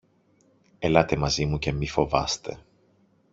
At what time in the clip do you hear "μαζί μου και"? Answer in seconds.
1.15-1.71